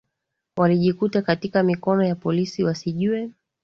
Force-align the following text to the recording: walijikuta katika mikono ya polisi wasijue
walijikuta 0.57 1.21
katika 1.21 1.63
mikono 1.63 2.03
ya 2.03 2.15
polisi 2.15 2.63
wasijue 2.63 3.31